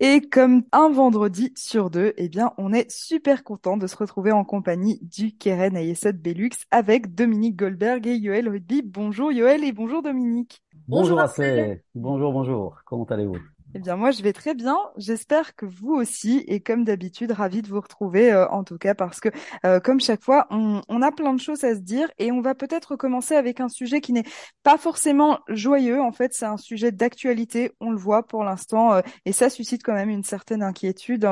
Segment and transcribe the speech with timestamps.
[0.00, 4.30] Et comme un vendredi sur deux, eh bien, on est super content de se retrouver
[4.30, 8.82] en compagnie du Keren Ayesot Belux avec Dominique Goldberg et Yoël Rugby.
[8.82, 10.62] Bonjour Yoël et bonjour Dominique.
[10.86, 13.38] Bonjour Asley, bonjour, bonjour, comment allez-vous?
[13.74, 14.78] Eh bien, moi, je vais très bien.
[14.96, 16.42] J'espère que vous aussi.
[16.48, 19.28] Et comme d'habitude, ravi de vous retrouver, euh, en tout cas, parce que,
[19.66, 22.08] euh, comme chaque fois, on, a plein de choses à se dire.
[22.18, 24.24] Et on va peut-être commencer avec un sujet qui n'est
[24.62, 26.00] pas forcément joyeux.
[26.00, 27.72] En fait, c'est un sujet d'actualité.
[27.80, 28.94] On le voit pour l'instant.
[28.94, 31.28] Euh, et ça suscite quand même une certaine inquiétude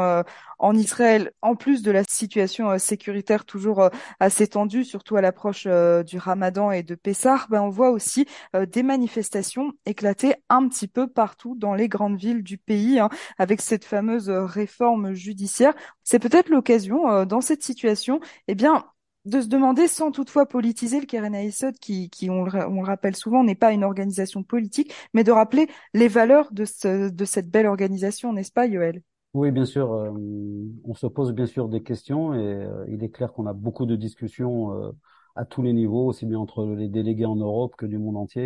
[0.59, 6.19] en Israël, en plus de la situation sécuritaire toujours assez tendue, surtout à l'approche du
[6.19, 11.55] Ramadan et de Pessah, ben, on voit aussi des manifestations éclater un petit peu partout
[11.57, 15.75] dans les grandes villes du pays, hein, avec cette fameuse euh, réforme judiciaire.
[16.05, 18.87] C'est peut-être l'occasion, euh, dans cette situation, eh bien,
[19.25, 23.57] de se demander, sans toutefois politiser le Keren Ayesod, qui, on, le, rappelle souvent, n'est
[23.57, 26.65] pas une organisation politique, mais de rappeler les valeurs de,
[27.09, 29.03] de cette belle organisation, n'est-ce pas, Yoël?
[29.37, 29.93] Oui, bien sûr.
[29.93, 30.11] Euh,
[30.85, 33.85] on se pose bien sûr des questions et euh, il est clair qu'on a beaucoup
[33.85, 34.93] de discussions euh,
[35.35, 38.43] à tous les niveaux, aussi bien entre les délégués en Europe que du monde entier.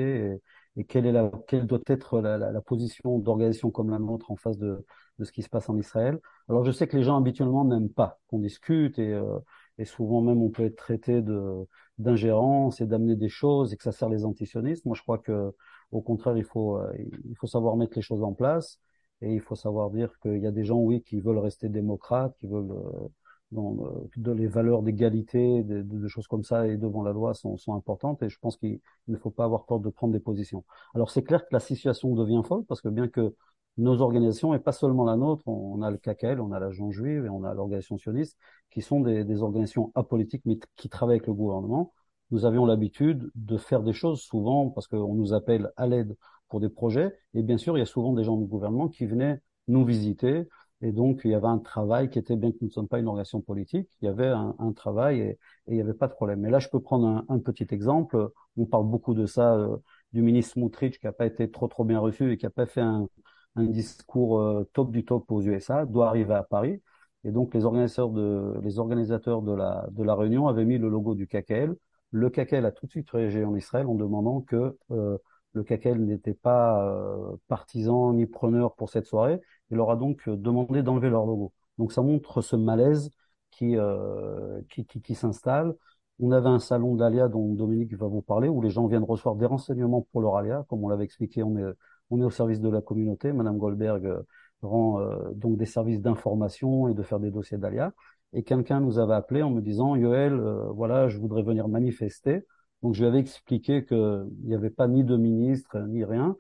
[0.77, 4.01] Et, et quelle, est la, quelle doit être la, la, la position d'organisation comme la
[4.01, 4.85] nôtre en face de,
[5.21, 6.19] de, ce qui se passe en Israël.
[6.49, 9.39] Alors je sais que les gens habituellement n'aiment pas qu'on discute et, euh,
[9.79, 11.67] et, souvent même on peut être traité de
[11.99, 14.85] d'ingérence et d'amener des choses et que ça sert les antisionistes.
[14.87, 15.53] Moi je crois que
[15.93, 16.93] au contraire il faut euh,
[17.29, 18.81] il faut savoir mettre les choses en place
[19.23, 22.37] et il faut savoir dire qu'il y a des gens oui qui veulent rester démocrates,
[22.39, 23.09] qui veulent euh,
[23.53, 23.77] dans,
[24.17, 27.75] de les valeurs d'égalité, de, de, choses comme ça et devant la loi sont, sont
[27.75, 30.65] importantes et je pense qu'il ne faut pas avoir peur de prendre des positions.
[30.95, 33.35] Alors c'est clair que la situation devient folle parce que bien que
[33.77, 36.91] nos organisations, et pas seulement la nôtre, on, a le KKL, on a la Jean
[36.91, 38.37] Juive et on a l'organisation sioniste,
[38.71, 41.93] qui sont des, des, organisations apolitiques mais qui travaillent avec le gouvernement.
[42.31, 46.15] Nous avions l'habitude de faire des choses souvent parce qu'on nous appelle à l'aide
[46.51, 49.07] pour des projets et bien sûr il y a souvent des gens du gouvernement qui
[49.07, 50.47] venaient nous visiter
[50.83, 52.99] et donc, il y avait un travail qui était, bien que nous ne sommes pas
[52.99, 56.15] une organisation politique, il y avait un, un travail et, il n'y avait pas de
[56.15, 56.41] problème.
[56.41, 58.31] Mais là, je peux prendre un, un petit exemple.
[58.57, 59.77] On parle beaucoup de ça, euh,
[60.13, 62.67] du ministre Smotrich qui n'a pas été trop, trop bien reçu et qui n'a pas
[62.67, 63.09] fait un,
[63.57, 66.81] un discours euh, top du top aux USA, doit arriver à Paris.
[67.25, 70.89] Et donc, les organisateurs de, les organisateurs de la, de la réunion avaient mis le
[70.89, 71.77] logo du KKL.
[72.13, 75.19] Le KKL a tout de suite réagi en Israël en demandant que euh,
[75.53, 79.41] le KKL n'était pas euh, partisan ni preneur pour cette soirée.
[79.71, 81.53] Il leur a donc euh, demandé d'enlever leur logo.
[81.79, 83.11] Donc ça montre ce malaise
[83.51, 85.75] qui, euh, qui, qui, qui s'installe.
[86.21, 89.37] On avait un salon d'Alia dont Dominique va vous parler, où les gens viennent recevoir
[89.37, 90.67] des renseignements pour leur Alia.
[90.69, 91.65] Comme on l'avait expliqué, on est,
[92.11, 93.33] on est au service de la communauté.
[93.33, 94.23] Madame Goldberg euh,
[94.63, 97.93] rend euh, donc des services d'information et de faire des dossiers d'Alia.
[98.33, 102.47] Et quelqu'un nous avait appelé en me disant, Yoël, euh, voilà, je voudrais venir manifester.
[102.83, 106.37] Donc je lui avais expliqué qu'il n'y avait pas ni de ministre ni rien,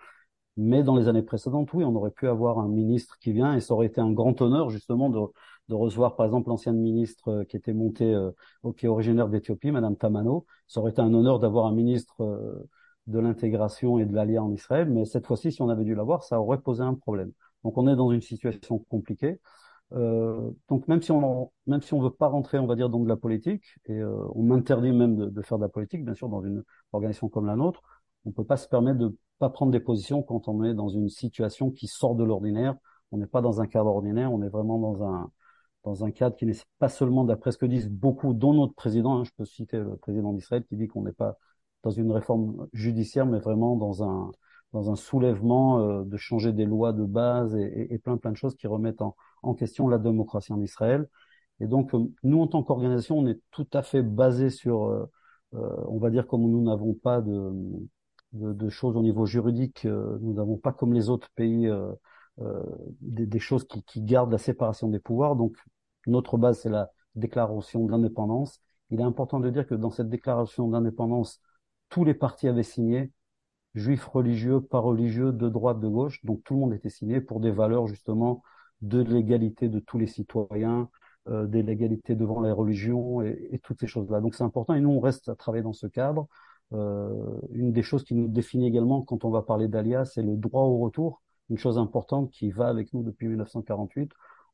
[0.56, 3.60] mais dans les années précédentes, oui, on aurait pu avoir un ministre qui vient et
[3.60, 5.20] ça aurait été un grand honneur justement de,
[5.68, 8.32] de recevoir par exemple l'ancienne ministre euh, qui était montée, euh,
[8.76, 10.46] qui est originaire d'Éthiopie, Madame Tamano.
[10.66, 12.68] Ça aurait été un honneur d'avoir un ministre euh,
[13.06, 16.24] de l'intégration et de l'alliance en Israël, mais cette fois-ci, si on avait dû l'avoir,
[16.24, 17.32] ça aurait posé un problème.
[17.64, 19.40] Donc on est dans une situation compliquée.
[19.92, 23.00] Euh, donc même si on même si on veut pas rentrer, on va dire dans
[23.00, 26.14] de la politique et euh, on m'interdit même de, de, faire de la politique, bien
[26.14, 26.62] sûr, dans une
[26.92, 27.82] organisation comme la nôtre,
[28.24, 31.08] on peut pas se permettre de pas prendre des positions quand on est dans une
[31.08, 32.76] situation qui sort de l'ordinaire.
[33.12, 35.30] On n'est pas dans un cadre ordinaire, on est vraiment dans un
[35.84, 39.18] dans un cadre qui n'est pas seulement d'après ce que disent beaucoup, dont notre président.
[39.18, 41.38] Hein, je peux citer le président d'Israël qui dit qu'on n'est pas
[41.82, 44.30] dans une réforme judiciaire, mais vraiment dans un
[44.72, 48.30] dans un soulèvement euh, de changer des lois de base et, et, et, plein plein
[48.30, 51.08] de choses qui remettent en, en question la démocratie en Israël.
[51.60, 55.10] Et donc, euh, nous, en tant qu'organisation, on est tout à fait basé sur, euh,
[55.54, 60.56] euh, on va dire, comme nous n'avons pas de, choses au niveau juridique, nous n'avons
[60.56, 61.68] pas comme les autres pays
[63.00, 65.36] des, des, choses qui, qui, gardent la séparation des pouvoirs.
[65.36, 65.56] Donc,
[66.06, 68.60] notre base, c'est la déclaration d'indépendance.
[68.90, 71.40] Il est important de dire que dans cette déclaration d'indépendance,
[71.88, 73.10] tous les partis avaient signé,
[73.74, 77.40] juifs religieux, pas religieux, de droite, de gauche, donc tout le monde était signé pour
[77.40, 78.42] des valeurs justement
[78.82, 80.88] de l'égalité de tous les citoyens,
[81.28, 84.20] euh, de l'égalité devant les religions et, toutes ces choses-là.
[84.20, 86.28] Donc c'est important et nous on reste à travailler dans ce cadre.
[86.72, 90.36] Euh, une des choses qui nous définit également quand on va parler d'Alia, c'est le
[90.36, 94.12] droit au retour, une chose importante qui va avec nous depuis 1948,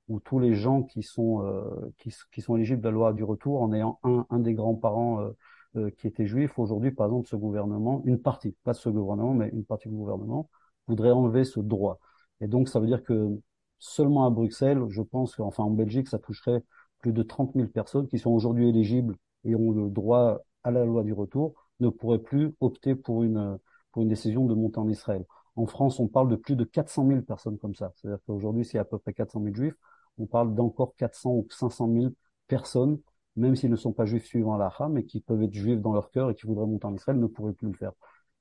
[0.08, 3.24] où tous les gens qui sont euh, qui, qui, sont éligibles à la loi du
[3.24, 5.30] retour, en ayant un, un des grands-parents euh,
[5.76, 9.48] euh, qui était juif, aujourd'hui par exemple ce gouvernement, une partie, pas ce gouvernement, mais
[9.52, 10.48] une partie du gouvernement,
[10.86, 11.98] voudrait enlever ce droit.
[12.40, 13.30] Et donc ça veut dire que
[13.78, 16.62] seulement à Bruxelles, je pense qu'enfin en Belgique, ça toucherait
[17.00, 20.84] plus de 30 000 personnes qui sont aujourd'hui éligibles et ont le droit à la
[20.84, 23.58] loi du retour, ne pourraient plus opter pour une,
[23.92, 25.24] pour une décision de monter en Israël.
[25.56, 27.92] En France, on parle de plus de 400 000 personnes comme ça.
[27.96, 29.74] C'est-à-dire qu'aujourd'hui, c'est à peu près 400 000 juifs.
[30.18, 32.12] On parle d'encore 400 ou 500 000
[32.48, 32.98] personnes,
[33.36, 36.10] même s'ils ne sont pas juifs suivant l'Acha, mais qui peuvent être juifs dans leur
[36.10, 37.92] cœur et qui voudraient monter en Israël, ne pourraient plus le faire.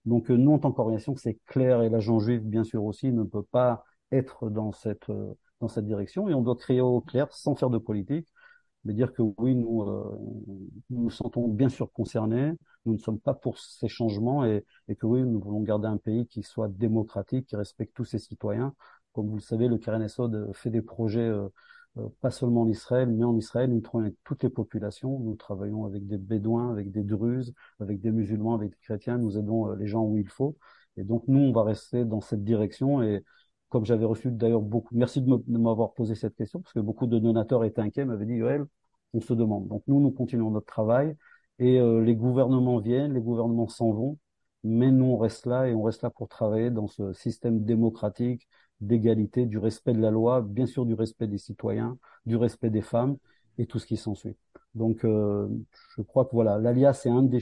[0.05, 3.43] Donc nous, en tant qu'organisation, c'est clair, et l'agent juif, bien sûr aussi, ne peut
[3.43, 5.11] pas être dans cette,
[5.61, 8.27] dans cette direction, et on doit créer au clair, sans faire de politique,
[8.85, 10.17] de dire que oui, nous, euh,
[10.91, 12.53] nous sentons bien sûr concernés,
[12.85, 15.97] nous ne sommes pas pour ces changements et, et, que oui, nous voulons garder un
[15.97, 18.75] pays qui soit démocratique, qui respecte tous ses citoyens.
[19.13, 21.47] Comme vous le savez, le Esod fait des projets euh,
[21.97, 25.19] euh, pas seulement en Israël, mais en Israël, nous travaillons avec toutes les populations.
[25.19, 29.17] Nous travaillons avec des Bédouins, avec des Druzes, avec des musulmans, avec des chrétiens.
[29.17, 30.57] Nous aidons les gens où il faut.
[30.97, 33.23] Et donc, nous, on va rester dans cette direction et
[33.75, 37.19] comme j'avais reçu d'ailleurs beaucoup, merci de m'avoir posé cette question, parce que beaucoup de
[37.19, 38.65] donateurs étaient inquiets, m'avaient dit, Yoel,
[39.13, 39.67] on se demande.
[39.67, 41.17] Donc nous, nous continuons notre travail,
[41.59, 44.17] et euh, les gouvernements viennent, les gouvernements s'en vont,
[44.63, 48.47] mais nous, on reste là, et on reste là pour travailler dans ce système démocratique,
[48.79, 52.81] d'égalité, du respect de la loi, bien sûr du respect des citoyens, du respect des
[52.81, 53.17] femmes,
[53.57, 54.37] et tout ce qui s'ensuit.
[54.73, 55.49] Donc, euh,
[55.97, 57.41] je crois que voilà, l'ALIA, c'est une des,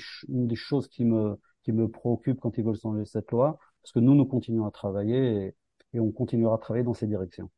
[0.55, 4.15] choses qui me, qui me préoccupe quand ils veulent changer cette loi, parce que nous,
[4.15, 5.55] nous continuons à travailler, et,
[5.93, 7.49] et on continuera à travailler dans ces directions.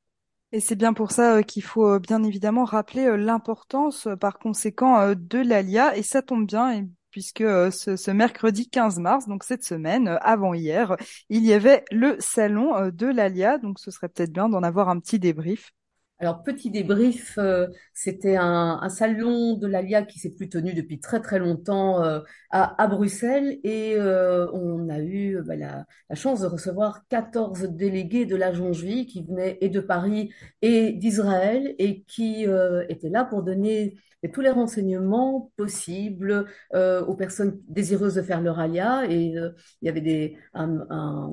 [0.52, 4.40] Et c'est bien pour ça euh, qu'il faut euh, bien évidemment rappeler euh, l'importance par
[4.40, 9.64] conséquent de l'ALIA et ça tombe bien puisque ce, ce, mercredi 15 mars, donc cette
[9.64, 10.98] semaine, avant hier,
[11.30, 15.00] il y avait le salon de l'ALIA, donc ce serait peut-être bien d'en avoir un
[15.00, 15.72] petit débrief.
[16.20, 21.22] Alors, petit débrief, euh, c'était un, salon de l'ALIA qui s'est plus tenu depuis très
[21.22, 22.22] très longtemps euh,
[22.52, 25.86] à, Bruxelles et euh, on a eu bah, la,
[26.16, 30.32] chance de recevoir 14 délégués de la Jongevie qui venaient et de Paris
[30.62, 32.46] et d'Israël et qui
[32.90, 33.98] étaient là pour donner
[34.34, 39.06] tous les renseignements possibles aux personnes désireuses de faire leur ALIA.
[39.12, 41.32] Et il y avait des, un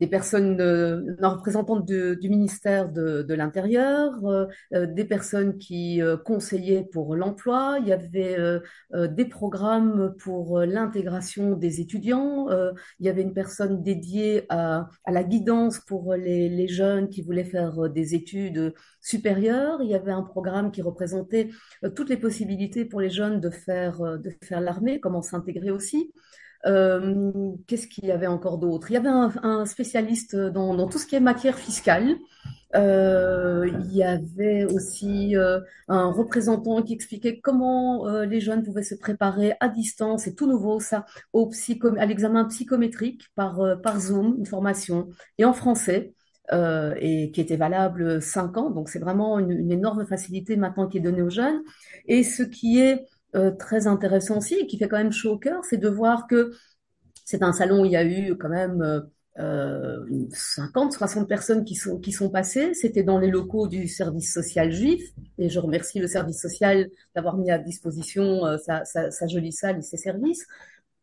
[0.00, 6.16] des personnes euh, représentantes du ministère de, de l'Intérieur, euh, euh, des personnes qui euh,
[6.16, 8.36] conseillaient pour l'emploi, il y avait
[8.92, 12.48] des programmes pour l'intégration des étudiants,
[12.98, 17.22] il y avait une personne dédiée à, à la guidance pour les, les, jeunes qui
[17.22, 21.50] voulaient faire des études supérieures, il y avait un programme qui représentait
[21.94, 26.12] toutes les possibilités pour les jeunes de faire, de faire l'armée, comment s'intégrer aussi.
[26.66, 28.90] Euh, Qu'est-ce qu'il y avait encore d'autre?
[28.90, 32.16] Il y avait un, spécialiste dans, tout ce qui est matière fiscale.
[32.74, 38.94] Euh, il y avait aussi euh, un représentant qui expliquait comment les jeunes pouvaient se
[38.94, 41.50] préparer à distance, c'est tout nouveau ça, au
[41.98, 45.08] à l'examen psychométrique par, par Zoom, une formation,
[45.38, 46.12] et en français.
[46.52, 48.70] Et qui était valable cinq ans.
[48.70, 51.60] Donc c'est vraiment une, une, énorme facilité maintenant qui est donnée aux jeunes.
[52.06, 53.04] Et ce qui est
[53.36, 56.26] euh, très intéressant aussi et qui fait quand même chaud au cœur, c'est de voir
[56.26, 56.52] que
[57.24, 59.06] c'est un salon où il y a eu quand même
[59.38, 62.72] euh, 50, 60 personnes qui sont, qui sont passées.
[62.74, 65.02] C'était dans les locaux du service social juif.
[65.38, 69.78] Et je remercie le service social d'avoir mis à disposition euh, sa, sa, jolie salle
[69.78, 70.46] et ses services.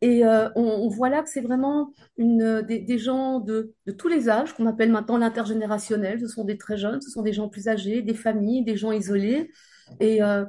[0.01, 4.09] Et euh, on, voit là que c'est vraiment une, des, des gens de, de, tous
[4.09, 6.19] les âges, qu'on appelle maintenant l'intergénérationnel.
[6.19, 8.91] Ce sont des très jeunes, ce sont des gens plus âgés, des familles, des gens
[8.91, 9.49] isolés.
[10.01, 10.43] Et euh,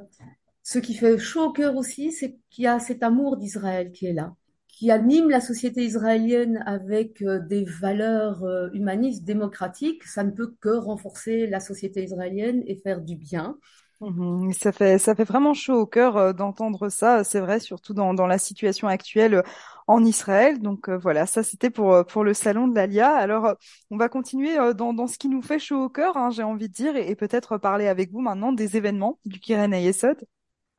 [0.65, 4.07] ce qui fait chaud au cœur aussi, c'est qu'il y a cet amour d'Israël qui
[4.07, 4.33] est là,
[4.67, 10.03] qui anime la société israélienne avec euh, des valeurs euh, humanistes, démocratiques.
[10.05, 13.59] Ça ne peut que renforcer la société israélienne et faire du bien.
[14.01, 17.23] Mmh, ça fait ça fait vraiment chaud au cœur euh, d'entendre ça.
[17.23, 19.43] C'est vrai, surtout dans, dans la situation actuelle
[19.85, 20.59] en Israël.
[20.59, 23.13] Donc voilà, ça c'était pour pour le salon de l'Alia.
[23.13, 23.53] Alors
[23.91, 26.69] on va continuer dans, dans ce qui nous fait chaud au cœur, hein, j'ai envie
[26.69, 30.25] de dire, et, peut-être parler avec vous maintenant des événements du Kiren Ayesod.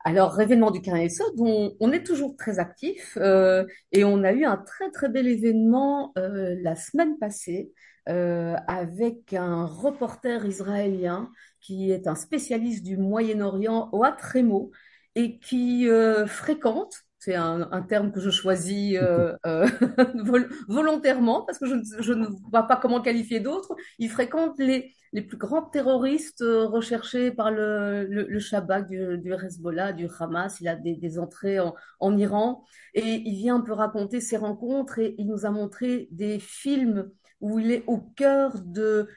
[0.03, 4.45] Alors, événement du Carré on, on est toujours très actif euh, et on a eu
[4.45, 7.71] un très très bel événement euh, la semaine passée
[8.07, 14.71] euh, avec un reporter israélien qui est un spécialiste du Moyen-Orient au Hatremo
[15.15, 15.87] et qui
[16.27, 19.67] fréquente c'est un, un, terme que je choisis euh, euh,
[20.69, 23.75] volontairement parce que je, je, ne vois pas comment qualifier d'autres.
[23.99, 29.17] Il fréquente les, les plus grands terroristes euh, recherchés par le, le, le Shabak du,
[29.17, 30.61] du, Hezbollah, du Hamas.
[30.61, 34.37] Il a des, des entrées en, en, Iran et il vient un peu raconter ses
[34.37, 39.09] rencontres et il nous a montré des films où il est au cœur de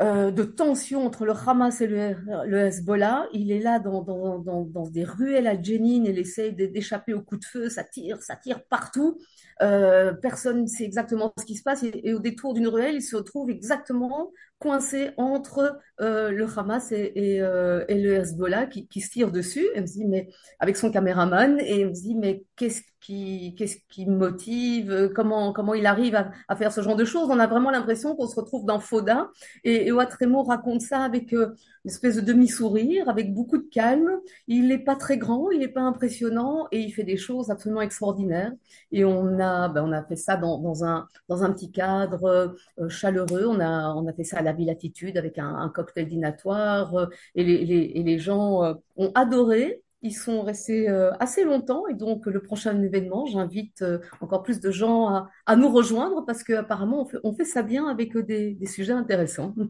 [0.00, 3.26] euh, de tension entre le Hamas et le, le Hezbollah.
[3.32, 7.14] Il est là dans, dans, dans, dans des ruelles à Jenin et il essaye d'échapper
[7.14, 7.68] aux coups de feu.
[7.68, 9.18] Ça tire, ça tire partout.
[9.60, 11.82] Euh, personne ne sait exactement ce qui se passe.
[11.82, 17.84] Et, au détour d'une ruelle, il se retrouve exactement coincé entre euh, le Hamas euh,
[17.88, 19.66] et, le Hezbollah qui, qui se tire dessus.
[19.76, 23.76] On se dit, mais avec son caméraman, et on se dit, mais qu'est-ce qui, qu'est-ce
[23.88, 25.10] qui motive?
[25.14, 26.14] Comment, comment il arrive
[26.48, 27.28] à, faire ce genre de choses?
[27.30, 29.30] On a vraiment l'impression qu'on se retrouve dans Foda.
[29.64, 34.10] Et, et raconte ça avec euh, une espèce de demi-sourire, avec beaucoup de calme.
[34.46, 37.82] Il n'est pas très grand, il n'est pas impressionnant, et il fait des choses absolument
[37.82, 38.52] extraordinaires.
[38.92, 42.56] Et on a, ben, on a fait ça dans, un, dans un petit cadre
[42.88, 43.46] chaleureux.
[43.46, 46.94] On a, on a fait ça à la Ville Attitude avec un, cocktail dînatoire.
[46.96, 49.82] Euh, et, les, gens euh, ont adoré.
[50.02, 51.86] Ils sont restés euh, assez longtemps.
[51.88, 53.84] Et donc, le prochain événement, j'invite
[54.20, 58.56] encore plus de gens à, nous rejoindre parce qu'apparemment, on fait, ça bien avec des,
[58.66, 59.54] sujets intéressants.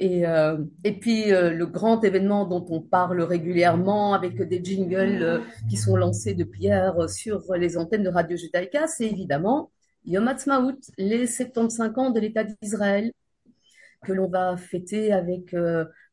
[0.00, 0.22] Et,
[1.00, 6.62] puis le grand événement dont on parle régulièrement avec des jingles qui sont lancés depuis
[6.64, 9.72] hier sur les antennes de Radio Judaïka, c'est évidemment
[10.08, 13.12] Yom Ha'atzmaut, les 75 ans de l'État d'Israël,
[14.04, 15.54] que l'on va fêter avec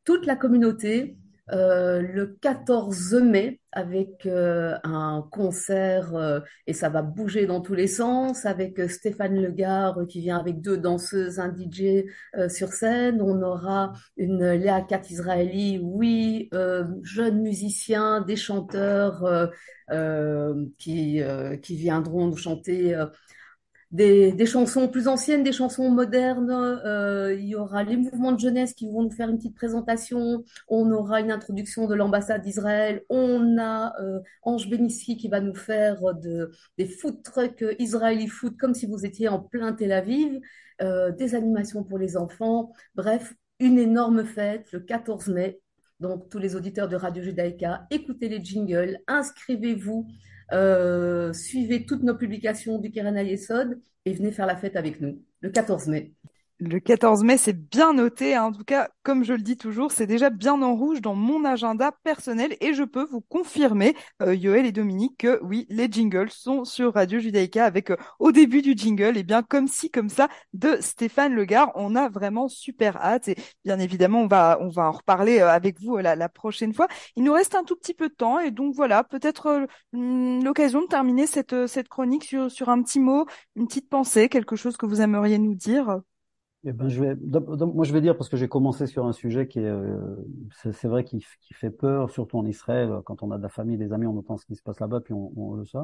[0.04, 1.18] toute la communauté
[1.52, 7.76] euh, le 14 mai avec euh, un concert euh, et ça va bouger dans tous
[7.76, 12.06] les sens avec Stéphane Legard qui vient avec deux danseuses, un DJ
[12.50, 13.22] sur scène.
[13.22, 16.50] On aura une Léa Kat Israeli, oui,
[17.04, 19.52] jeunes musiciens, des chanteurs
[20.78, 21.22] qui,
[21.62, 22.96] qui viendront nous chanter
[23.96, 26.52] des, chansons plus anciennes, des chansons modernes.
[26.52, 30.44] Euh, il y aura les mouvements de jeunesse qui vont nous faire une petite présentation.
[30.68, 33.04] On aura une introduction de l'ambassade d'Israël.
[33.10, 38.58] On a euh, Ange Benissi qui va nous faire de, des food trucks Israeli food
[38.58, 40.42] comme si vous étiez en plein Tel Aviv.
[40.82, 42.74] Euh, des animations pour les enfants.
[42.96, 45.62] Bref, une énorme fête le 14 mai.
[46.02, 50.06] Donc, tous les auditeurs de Radio Judaïka, écoutez les jingles, inscrivez-vous.
[50.52, 55.22] Euh, suivez toutes nos publications du Keren Yesod et venez faire la fête avec nous
[55.42, 56.14] le 14 mai.
[56.60, 58.34] Le 14 mai, c'est bien noté.
[58.34, 58.46] Hein.
[58.46, 61.44] En tout cas, comme je le dis toujours, c'est déjà bien en rouge dans mon
[61.44, 66.64] agenda personnel et je peux vous confirmer, euh, et Dominique, que oui, les jingles sont
[66.64, 70.30] sur Radio Judaïka avec euh, au début du jingle, et bien comme ci, comme ça,
[70.54, 71.74] de Stéphane Legard.
[71.76, 73.36] On a vraiment super hâte et
[73.66, 76.74] bien évidemment, on va, on va en reparler euh, avec vous euh, la, la, prochaine
[76.74, 76.88] fois.
[77.18, 79.66] Il nous reste un tout petit peu de temps et donc voilà, peut-être euh,
[80.42, 83.26] l'occasion de terminer cette, cette chronique sur, sur un petit mot,
[83.58, 86.00] une petite pensée, quelque chose que vous aimeriez nous dire.
[86.68, 89.48] Eh ben, je vais, moi, je vais dire parce que j'ai commencé sur un sujet
[89.48, 90.16] qui est, euh,
[90.74, 93.78] c'est vrai, qui, qui, fait peur, surtout en Israël, quand on a de la famille,
[93.78, 95.78] des amis, on entend ce qui se passe là-bas, puis on, on, le sait.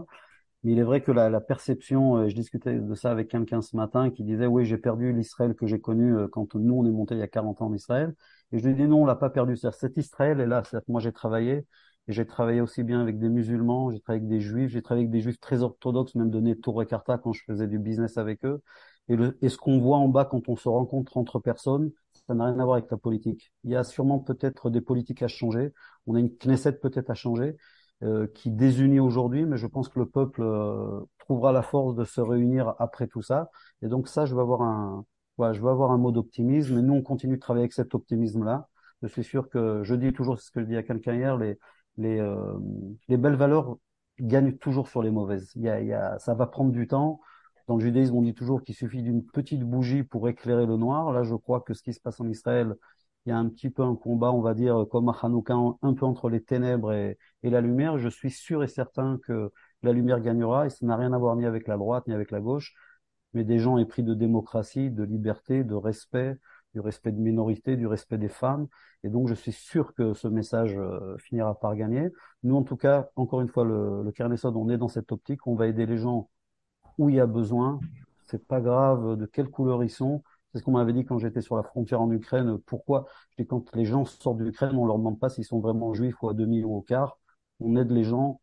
[0.63, 3.61] Mais il est vrai que la, la perception, euh, je discutais de ça avec quelqu'un
[3.61, 6.85] ce matin qui disait, oui, j'ai perdu l'Israël que j'ai connu euh, quand nous on
[6.85, 8.15] est monté il y a 40 ans en Israël.
[8.51, 9.57] Et je lui dis non, on l'a pas perdu.
[9.57, 10.63] C'est cet Israël est là.
[10.88, 11.65] moi, j'ai travaillé
[12.07, 15.05] et j'ai travaillé aussi bien avec des musulmans, j'ai travaillé avec des juifs, j'ai travaillé
[15.05, 18.17] avec des juifs très orthodoxes, même de Tour et Carta quand je faisais du business
[18.17, 18.61] avec eux.
[19.10, 21.91] Et, le, et ce qu'on voit en bas quand on se rencontre entre personnes,
[22.27, 23.51] ça n'a rien à voir avec la politique.
[23.63, 25.74] Il y a sûrement peut-être des politiques à changer.
[26.08, 27.58] On a une Knesset peut-être à changer,
[28.03, 32.03] euh, qui désunit aujourd'hui, mais je pense que le peuple euh, trouvera la force de
[32.03, 33.50] se réunir après tout ça.
[33.81, 35.05] Et donc ça, je vais avoir un,
[35.38, 36.77] voilà, je vais avoir un mot d'optimisme.
[36.77, 38.70] Et nous, on continue de travailler avec cet optimisme-là.
[39.01, 41.58] Je suis sûr que, je dis toujours, ce que je dis à quelqu'un hier, les,
[41.98, 42.53] les, euh,
[43.08, 43.77] les belles valeurs
[44.20, 45.51] gagnent toujours sur les mauvaises.
[45.55, 47.20] Il y a, il y a, ça va prendre du temps.
[47.68, 51.12] Dans le judaïsme, on dit toujours qu'il suffit d'une petite bougie pour éclairer le noir.
[51.12, 52.75] Là, je crois que ce qui se passe en Israël,
[53.25, 55.94] il y a un petit peu un combat, on va dire, comme à Hanouka, un
[55.94, 57.98] peu entre les ténèbres et, la lumière.
[58.00, 59.51] Je suis sûr et certain que
[59.84, 62.32] la lumière gagnera et ça n'a rien à voir ni avec la droite ni avec
[62.32, 62.74] la gauche,
[63.34, 66.38] mais des gens épris de démocratie, de liberté, de respect,
[66.74, 68.68] du respect de minorité, du respect des femmes.
[69.03, 72.10] Et donc, je suis sûr que ce message euh, finira par gagner.
[72.44, 74.12] Nous, en tout cas, encore une fois, le, le
[74.56, 75.46] on est dans cette optique.
[75.48, 76.30] On va aider les gens
[77.01, 77.79] où il y a besoin.
[78.27, 80.24] C'est pas grave de quelle couleur ils sont.
[80.53, 82.60] C'est ce qu'on m'avait dit quand j'étais sur la frontière en Ukraine.
[82.60, 83.08] Pourquoi?
[83.31, 86.22] Je dis quand les gens sortent d'Ukraine, on leur demande pas s'ils sont vraiment juifs
[86.22, 87.17] ou à demi ou au quart.
[87.60, 88.39] On aide les gens,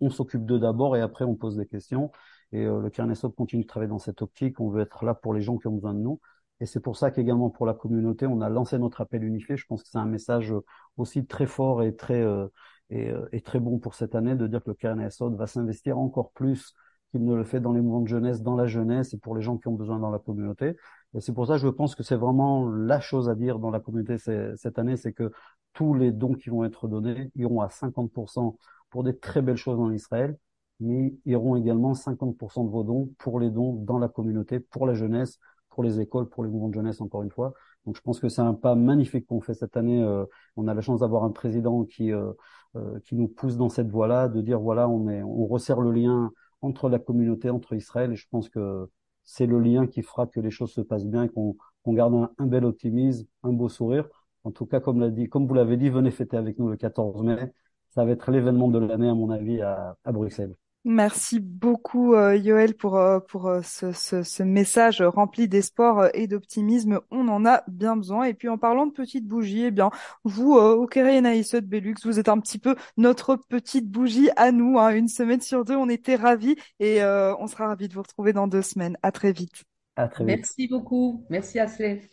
[0.00, 2.10] on s'occupe d'eux d'abord et après on pose des questions.
[2.50, 4.58] Et euh, le Carnesop continue de travailler dans cette optique.
[4.58, 6.20] On veut être là pour les gens qui ont besoin de nous.
[6.58, 9.56] Et c'est pour ça qu'également pour la communauté, on a lancé notre appel unifié.
[9.56, 10.52] Je pense que c'est un message
[10.96, 12.48] aussi très fort et très euh,
[12.90, 15.96] et, euh, et, très bon pour cette année de dire que le KNSO va s'investir
[15.96, 16.74] encore plus
[17.10, 19.42] qu'il ne le fait dans les mouvements de jeunesse, dans la jeunesse et pour les
[19.42, 20.76] gens qui ont besoin dans la communauté.
[21.14, 23.80] Et c'est pour ça je pense que c'est vraiment la chose à dire dans la
[23.80, 25.30] communauté cette année, c'est que
[25.72, 28.56] tous les dons qui vont être donnés iront à 50%
[28.90, 30.36] pour des très belles choses en Israël,
[30.80, 34.94] mais iront également 50% de vos dons pour les dons dans la communauté, pour la
[34.94, 35.38] jeunesse,
[35.68, 37.54] pour les écoles, pour les mouvements de jeunesse, encore une fois.
[37.86, 40.02] Donc je pense que c'est un pas magnifique qu'on fait cette année.
[40.02, 40.24] Euh,
[40.56, 42.32] on a la chance d'avoir un président qui euh,
[42.76, 45.90] euh, qui nous pousse dans cette voie-là, de dire voilà, on est, on resserre le
[45.90, 46.30] lien
[46.62, 48.12] entre la communauté, entre Israël.
[48.12, 48.88] Et je pense que
[49.24, 52.46] c'est le lien qui fera que les choses se passent bien, qu'on garde un, un,
[52.46, 54.08] bel optimisme, un beau sourire.
[54.44, 56.76] En tout cas, comme l'a dit, comme vous l'avez dit, venez fêter avec nous le
[56.76, 57.52] 14 mai.
[57.90, 60.54] Ça va être l'événement de l'année, à mon avis, à, à Bruxelles.
[60.84, 66.26] Merci beaucoup euh, Yoël pour euh, pour euh, ce, ce, ce, message rempli d'espoir et
[66.26, 67.00] d'optimisme.
[67.10, 68.24] On en a bien besoin.
[68.24, 69.90] Et puis en parlant de petites bougies, eh bien
[70.24, 74.78] vous au Kéré de Belux, vous êtes un petit peu notre petite bougie à nous.
[74.78, 74.94] Hein.
[74.94, 78.46] Une semaine sur deux, on était ravis et on sera ravis de vous retrouver dans
[78.46, 78.96] deux semaines.
[79.02, 79.64] À très vite.
[79.96, 80.36] À très vite.
[80.36, 81.26] Merci beaucoup.
[81.28, 82.08] Merci Asley.